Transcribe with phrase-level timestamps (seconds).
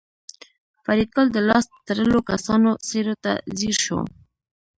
[0.83, 3.99] فریدګل د لاس تړلو کسانو څېرو ته ځیر شو